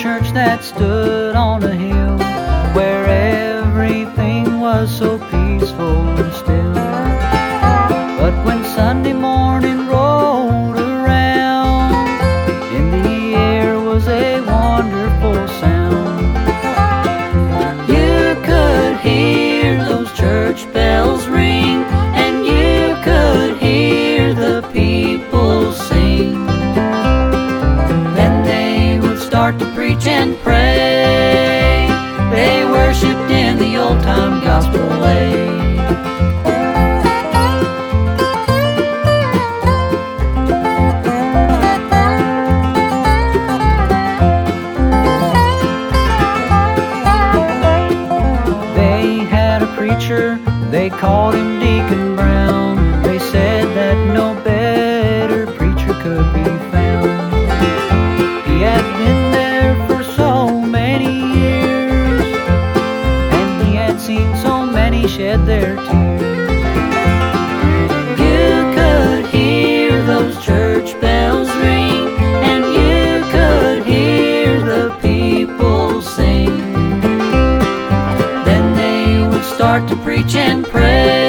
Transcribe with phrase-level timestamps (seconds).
[0.00, 1.89] church that stood on a hill.
[33.90, 35.32] Old-time gospel way.
[48.76, 50.38] They had a preacher,
[50.70, 52.79] they called him Deacon Brown.
[79.60, 81.19] start to preach and pray.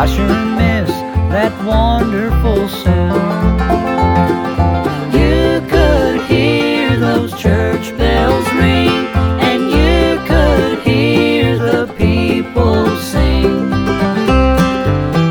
[0.00, 0.90] I sure miss
[1.34, 3.58] that wonderful sound.
[5.12, 8.94] You could hear those church bells ring,
[9.48, 13.70] and you could hear the people sing.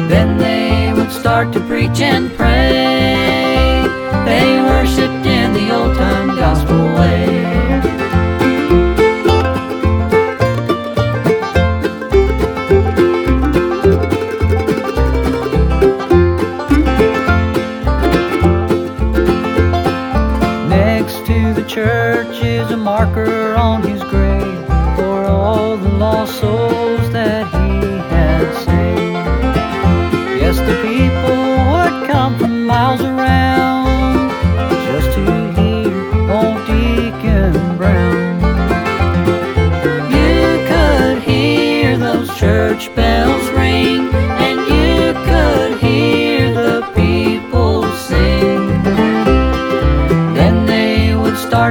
[0.09, 3.87] Then they would start to preach and pray.
[4.25, 7.36] They worshiped in the old time gospel way.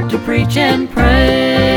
[0.01, 1.76] to preach and pray.